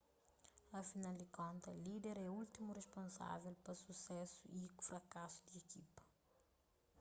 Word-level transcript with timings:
afinal 0.79 1.15
di 1.17 1.27
konta 1.37 1.69
líder 1.85 2.17
é 2.17 2.27
últimu 2.41 2.71
risponsável 2.79 3.53
pa 3.63 3.71
susésu 3.81 4.37
y 4.59 4.67
frakasu 4.87 5.39
di 5.45 5.51
ekipa 5.63 6.01